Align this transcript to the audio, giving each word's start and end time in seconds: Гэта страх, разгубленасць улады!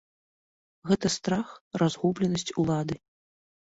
Гэта 0.93 1.13
страх, 1.17 1.53
разгубленасць 1.85 2.51
улады! 2.67 2.95